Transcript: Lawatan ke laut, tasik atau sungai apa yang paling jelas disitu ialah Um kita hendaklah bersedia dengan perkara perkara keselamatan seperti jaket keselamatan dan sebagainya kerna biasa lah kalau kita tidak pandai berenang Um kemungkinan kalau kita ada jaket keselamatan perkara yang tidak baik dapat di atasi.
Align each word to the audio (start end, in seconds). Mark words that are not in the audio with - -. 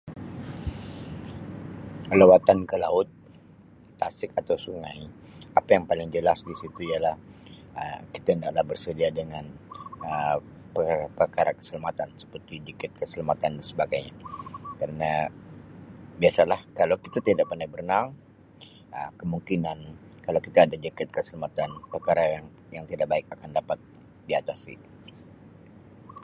Lawatan 2.19 2.59
ke 2.69 2.75
laut, 2.83 3.09
tasik 3.99 4.31
atau 4.41 4.55
sungai 4.65 4.97
apa 5.59 5.69
yang 5.75 5.85
paling 5.91 6.09
jelas 6.15 6.39
disitu 6.49 6.81
ialah 6.91 7.15
Um 7.81 7.97
kita 8.13 8.29
hendaklah 8.33 8.63
bersedia 8.71 9.09
dengan 9.19 9.45
perkara 10.73 11.05
perkara 11.19 11.51
keselamatan 11.59 12.09
seperti 12.21 12.53
jaket 12.67 12.91
keselamatan 12.99 13.51
dan 13.61 13.65
sebagainya 13.71 14.13
kerna 14.81 15.11
biasa 16.21 16.41
lah 16.51 16.61
kalau 16.79 16.97
kita 17.05 17.19
tidak 17.27 17.45
pandai 17.51 17.69
berenang 17.73 18.07
Um 18.97 19.11
kemungkinan 19.21 19.77
kalau 20.25 20.39
kita 20.45 20.59
ada 20.67 20.77
jaket 20.85 21.07
keselamatan 21.15 21.69
perkara 21.93 22.23
yang 22.75 22.83
tidak 22.91 23.05
baik 23.13 23.25
dapat 23.59 23.77
di 24.27 24.33
atasi. 24.39 24.73